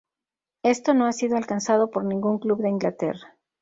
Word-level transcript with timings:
Esto 0.63 0.95
no 0.95 1.05
ha 1.05 1.11
sido 1.11 1.37
alcanzado 1.37 1.91
por 1.91 2.05
ningún 2.05 2.39
club 2.39 2.59
de 2.63 2.69
Inglaterra. 2.69 3.37